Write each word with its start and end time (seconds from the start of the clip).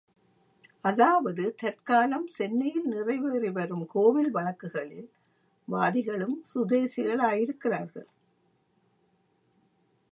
அதாவது 0.85 1.55
தற்காலம் 1.55 2.25
சென்னையில் 2.27 2.87
நிறைவேறி 2.87 3.49
வரும் 3.49 3.85
கோவில் 3.87 4.31
வழக்குகளில் 4.31 5.07
வாதிகளும் 5.67 6.37
சுதேசிகளாயிருக்கிறார்கள். 6.53 8.09